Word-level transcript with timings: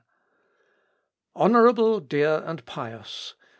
"Honourable, 1.35 1.99
dear, 1.99 2.41
and 2.43 2.65
pious! 2.65 3.35